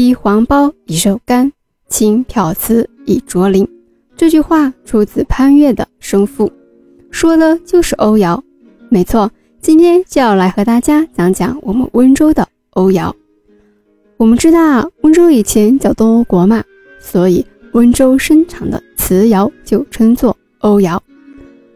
[0.00, 1.52] 披黄包已受干，
[1.90, 3.68] 请漂瓷以着灵。
[4.16, 6.48] 这句话出自潘岳的《生父》，
[7.10, 8.42] 说的就是欧窑。
[8.88, 13.14] 没错，今天就要来和大家讲讲我们温州的欧窑。
[14.16, 16.64] 我们知道啊，温州以前叫东欧国嘛，
[16.98, 17.44] 所以
[17.74, 21.02] 温州生产的瓷窑就称作欧窑。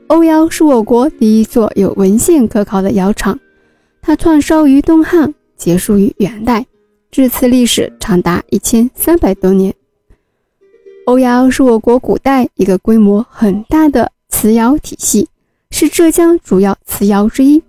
[0.06, 3.38] 欧窑是我国第一座有文献可考的窑厂，
[4.00, 6.64] 它创烧于东汉，结束于元代。
[7.14, 9.72] 至此历史长达一千三百多年。
[11.06, 15.28] 欧窑是我国古代一个规模很大的瓷窑体系，
[15.70, 17.62] 是浙江主要瓷窑之一。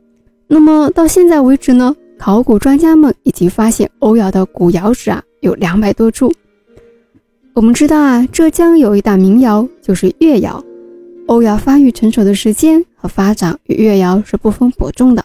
[0.48, 6.34] 那么到现在为止呢，考古专家们已经发现欧窑的古窑址啊有两百多处。
[7.54, 10.64] 我们知道啊，浙江有一大名窑就是越窑，
[11.28, 15.24] 欧窑发育成熟的时间和发展与越窑是不分伯仲的。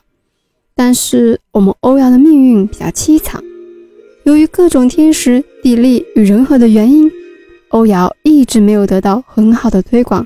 [0.75, 3.43] 但是我们欧窑的命运比较凄惨。
[4.31, 7.11] 由于各种天时、地利与人和的原因，
[7.71, 10.25] 欧窑一直没有得到很好的推广，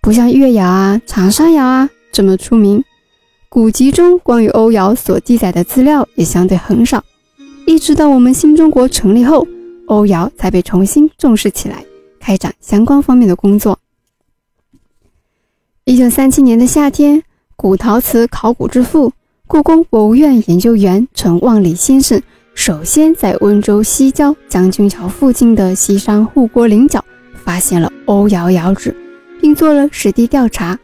[0.00, 2.84] 不像越窑啊、长沙窑啊这么出名。
[3.48, 7.02] 古籍中关于欧窑所记载的资料也相对很少，
[7.66, 9.44] 一直到我们新中国成立后，
[9.86, 11.84] 欧窑才被重新重视起来，
[12.20, 13.76] 开展相关方面的工作。
[15.86, 17.20] 一九三七年的夏天，
[17.56, 19.12] 古陶瓷考古之父、
[19.48, 22.22] 故宫博物院研究员陈万里先生。
[22.62, 28.94] 首先，在温州西郊将军桥附近的西山护国岭角发现了欧窑窑址，
[29.40, 30.78] 并做了实地调查。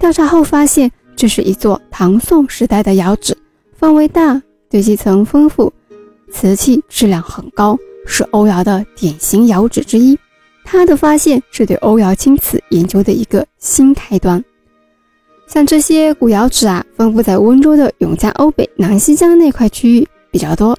[0.00, 3.38] 调查后发现，这是一座唐宋时代的窑址，
[3.72, 5.72] 范围大，堆积层丰富，
[6.32, 10.18] 瓷器质量很高，是欧窑的典型窑址之一。
[10.64, 14.44] 他的发现是对欧窑青瓷研究的一个新开端。
[15.46, 20.76] 像这些古窑址啊，分布在温州的永嘉瓯北南溪江那块区域比较多。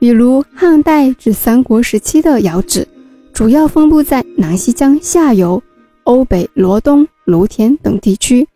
[0.00, 2.88] 比如汉代至三国时期的窑址，
[3.34, 5.62] 主要分布在南溪江下游、
[6.04, 8.48] 瓯北、罗东、芦田等地区，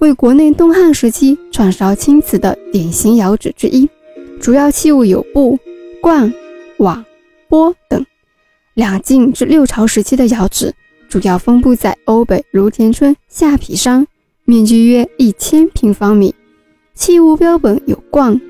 [0.00, 3.88] 为国内东汉时期创烧青瓷的典型窑址之一。
[4.40, 5.56] 主要器物有布、
[6.02, 6.34] 罐、
[6.78, 7.04] 碗、
[7.48, 8.04] 钵等。
[8.74, 10.74] 两晋至六朝时期的窑址，
[11.08, 14.04] 主要分布在瓯北芦田村下皮山，
[14.44, 16.34] 面积约一千平方米，
[16.94, 18.40] 器物标本有罐、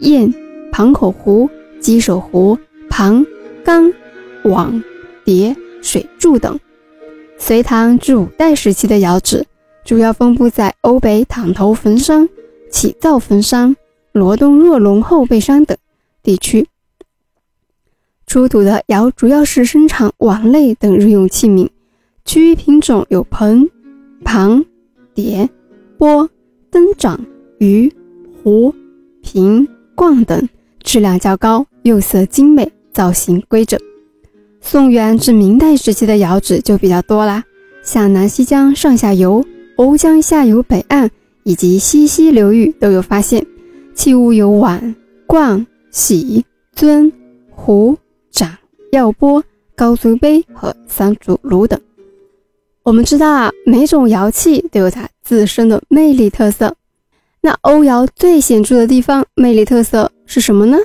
[0.00, 0.32] 砚、
[0.72, 1.50] 盘口壶。
[1.80, 2.58] 鸡首壶、
[2.88, 3.26] 盘、
[3.64, 3.92] 缸、
[4.44, 4.84] 碗、
[5.24, 6.58] 碟、水柱等。
[7.38, 9.46] 隋唐至五代时期的窑址，
[9.84, 12.28] 主要分布在瓯北坦头坟山、
[12.70, 13.74] 起灶坟山、
[14.12, 15.76] 罗东若龙后背山等
[16.22, 16.68] 地区。
[18.26, 21.68] 出土的窑主要是生产碗类等日用器皿，
[22.24, 23.68] 其余品种有盆、
[24.22, 24.64] 盘、
[25.14, 25.48] 碟、
[25.98, 26.28] 钵、
[26.70, 27.18] 灯盏、
[27.58, 27.90] 盂、
[28.42, 28.72] 壶、
[29.22, 30.48] 瓶、罐等，
[30.84, 31.66] 质量较高。
[31.82, 33.78] 釉色精美，造型规整。
[34.60, 37.44] 宋元至明代时期的窑址就比较多啦，
[37.82, 39.44] 像南溪江上下游、
[39.76, 41.10] 瓯江下游北岸
[41.44, 43.46] 以及西溪流域都有发现，
[43.94, 44.94] 器物有碗、
[45.26, 47.10] 罐、洗、尊、
[47.50, 47.96] 壶、
[48.30, 48.58] 盏、
[48.92, 49.42] 药钵、
[49.74, 51.80] 高足杯和三足炉等。
[52.82, 56.76] 我们知道啊，每种窑器都有它自身的魅力特色。
[57.40, 60.76] 那欧窑最显著的地方，魅力特色是什么呢？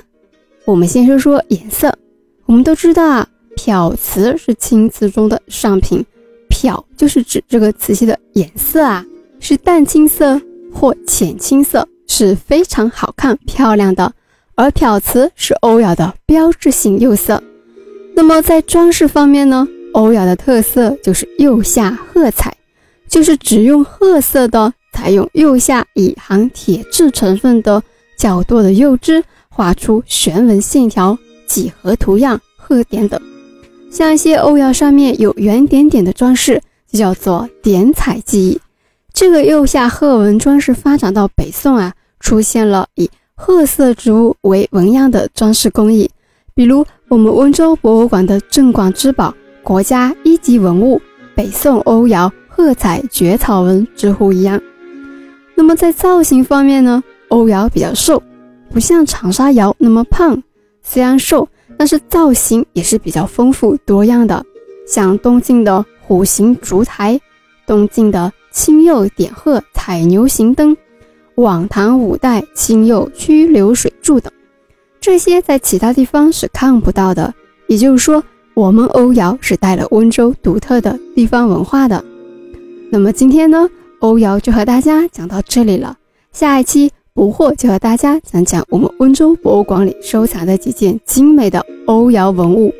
[0.66, 1.96] 我们先说说颜色。
[2.44, 6.04] 我们都知道啊，漂瓷是青瓷中的上品，
[6.48, 9.06] 漂就是指这个瓷器的颜色啊，
[9.38, 10.40] 是淡青色
[10.72, 14.12] 或浅青色，是非常好看漂亮的。
[14.56, 17.40] 而漂瓷是欧窑的标志性釉色。
[18.16, 22.56] 那么在装饰方面呢，欧窑的特色就是釉下褐彩，
[23.08, 27.80] 就是只用褐色的，采用釉下以含铁质成分的
[28.18, 29.22] 较多的釉汁。
[29.56, 33.18] 画出旋纹线条、几何图样、褐点等，
[33.90, 38.60] 像一些欧窑上面有圆点点的装饰，就叫做点彩技艺。
[39.14, 46.10] 这个釉下褐纹装饰发展到北宋啊，出现了以褐色植物为纹样的装饰工艺，
[46.54, 51.00] 比如我们温州博物馆的镇馆之宝、国家一级文物——
[51.34, 54.60] 北宋欧窑褐彩蕨草纹之壶一样。
[55.54, 58.22] 那么在造型方面呢，欧窑比较瘦。
[58.76, 60.42] 不像长沙窑那么胖，
[60.82, 64.44] 虽然瘦，但是造型也是比较丰富多样的。
[64.86, 67.18] 像东晋的虎形烛台，
[67.66, 70.76] 东晋的青釉点鹤彩牛形灯，
[71.36, 74.30] 晚唐五代青釉曲流水柱等，
[75.00, 77.32] 这些在其他地方是看不到的。
[77.68, 82.04] 也就是说，我们欧窑是带了温州独特的地方文化的。
[82.90, 83.70] 那么今天呢，
[84.00, 85.96] 欧窑就和大家讲到这里了，
[86.30, 86.92] 下一期。
[87.16, 92.70] 不惑就和大家讲讲我们温州博物馆里收藏的几件精美的欧窑文物。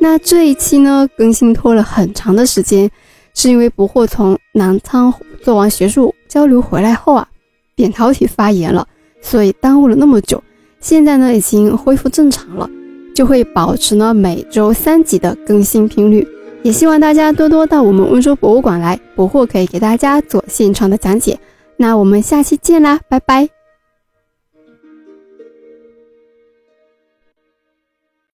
[0.00, 2.90] 那这一期呢，更新拖了很长的时间，
[3.34, 5.12] 是因为不惑从南昌
[5.42, 7.28] 做完学术交流回来后啊，
[7.74, 8.88] 扁桃体发炎了，
[9.20, 10.42] 所以耽误了那么久。
[10.80, 12.70] 现在呢，已经恢复正常了，
[13.14, 16.26] 就会保持呢每周三集的更新频率。
[16.62, 21.38] 也希望大家多多到我们温州博物馆来，不惑可以给大家做现场的讲解。
[21.76, 23.55] 那我们下期见啦，拜拜。